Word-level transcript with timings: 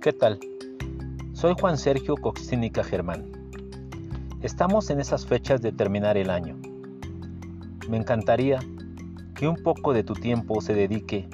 ¿Qué 0.00 0.12
tal? 0.12 0.38
Soy 1.32 1.54
Juan 1.60 1.76
Sergio 1.76 2.14
Coxínica 2.14 2.84
Germán. 2.84 3.32
Estamos 4.42 4.90
en 4.90 5.00
esas 5.00 5.26
fechas 5.26 5.60
de 5.60 5.72
terminar 5.72 6.16
el 6.16 6.30
año. 6.30 6.56
Me 7.90 7.96
encantaría 7.96 8.60
que 9.34 9.48
un 9.48 9.56
poco 9.56 9.92
de 9.92 10.04
tu 10.04 10.14
tiempo 10.14 10.60
se 10.60 10.72
dedique 10.72 11.28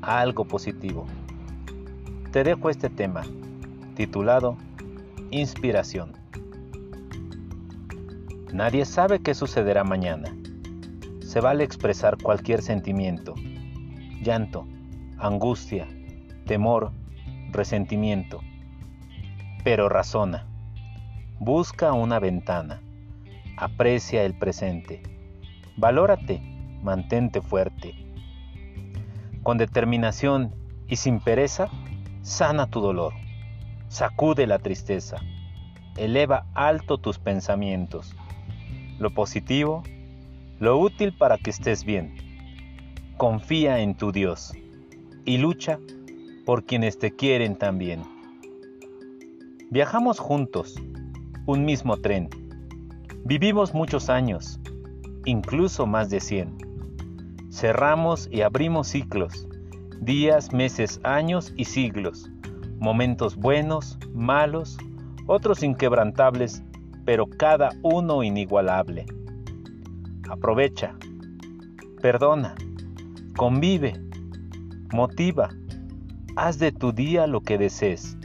a 0.00 0.20
algo 0.20 0.46
positivo. 0.46 1.04
Te 2.32 2.44
dejo 2.44 2.70
este 2.70 2.88
tema, 2.88 3.24
titulado 3.94 4.56
Inspiración. 5.30 6.14
Nadie 8.54 8.86
sabe 8.86 9.20
qué 9.20 9.34
sucederá 9.34 9.84
mañana. 9.84 10.34
Se 11.20 11.40
vale 11.40 11.64
expresar 11.64 12.16
cualquier 12.22 12.62
sentimiento, 12.62 13.34
llanto, 14.22 14.66
angustia, 15.18 15.86
temor, 16.46 16.92
resentimiento. 17.52 18.40
Pero 19.64 19.88
razona, 19.88 20.46
busca 21.38 21.92
una 21.92 22.18
ventana, 22.18 22.80
aprecia 23.56 24.24
el 24.24 24.34
presente, 24.34 25.02
valórate, 25.76 26.40
mantente 26.82 27.40
fuerte. 27.42 27.94
Con 29.42 29.58
determinación 29.58 30.54
y 30.88 30.96
sin 30.96 31.20
pereza, 31.20 31.68
sana 32.22 32.66
tu 32.66 32.80
dolor, 32.80 33.14
sacude 33.88 34.46
la 34.46 34.58
tristeza, 34.58 35.18
eleva 35.96 36.46
alto 36.54 36.98
tus 36.98 37.18
pensamientos, 37.18 38.14
lo 38.98 39.10
positivo, 39.10 39.82
lo 40.58 40.78
útil 40.78 41.16
para 41.16 41.38
que 41.38 41.50
estés 41.50 41.84
bien. 41.84 42.14
Confía 43.16 43.80
en 43.80 43.94
tu 43.94 44.12
Dios 44.12 44.54
y 45.24 45.38
lucha 45.38 45.78
por 46.50 46.64
quienes 46.64 46.98
te 46.98 47.12
quieren 47.12 47.54
también. 47.54 48.02
Viajamos 49.70 50.18
juntos, 50.18 50.74
un 51.46 51.64
mismo 51.64 51.96
tren. 51.98 52.28
Vivimos 53.24 53.72
muchos 53.72 54.10
años, 54.10 54.58
incluso 55.26 55.86
más 55.86 56.10
de 56.10 56.18
100. 56.18 56.58
Cerramos 57.52 58.28
y 58.32 58.40
abrimos 58.40 58.88
ciclos, 58.88 59.46
días, 60.00 60.52
meses, 60.52 60.98
años 61.04 61.54
y 61.56 61.66
siglos, 61.66 62.28
momentos 62.80 63.36
buenos, 63.36 63.96
malos, 64.12 64.76
otros 65.28 65.62
inquebrantables, 65.62 66.64
pero 67.04 67.26
cada 67.28 67.70
uno 67.84 68.24
inigualable. 68.24 69.06
Aprovecha, 70.28 70.96
perdona, 72.02 72.56
convive, 73.36 73.92
motiva, 74.92 75.50
Haz 76.36 76.58
de 76.58 76.70
tu 76.70 76.92
día 76.92 77.26
lo 77.26 77.40
que 77.40 77.58
desees. 77.58 78.16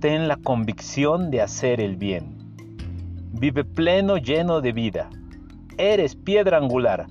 Ten 0.00 0.26
la 0.26 0.36
convicción 0.36 1.30
de 1.30 1.40
hacer 1.40 1.80
el 1.80 1.96
bien. 1.96 2.36
Vive 3.32 3.64
pleno, 3.64 4.16
lleno 4.18 4.60
de 4.60 4.72
vida. 4.72 5.10
Eres 5.78 6.16
piedra 6.16 6.58
angular, 6.58 7.06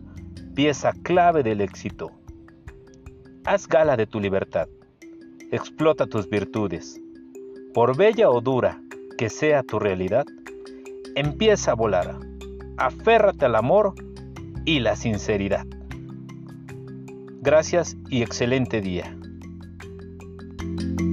pieza 0.55 0.91
clave 1.03 1.41
del 1.41 1.61
éxito. 1.61 2.11
Haz 3.45 3.67
gala 3.67 3.95
de 3.95 4.05
tu 4.05 4.19
libertad. 4.19 4.67
Explota 5.51 6.05
tus 6.05 6.29
virtudes. 6.29 6.99
Por 7.73 7.95
bella 7.95 8.29
o 8.29 8.41
dura 8.41 8.81
que 9.17 9.29
sea 9.29 9.63
tu 9.63 9.79
realidad, 9.79 10.25
empieza 11.15 11.71
a 11.71 11.75
volar. 11.75 12.19
Aférrate 12.77 13.45
al 13.45 13.55
amor 13.55 13.93
y 14.65 14.79
la 14.79 14.95
sinceridad. 14.95 15.65
Gracias 17.41 17.97
y 18.09 18.21
excelente 18.21 18.81
día. 18.81 19.17
Thank 20.63 21.01
you 21.01 21.12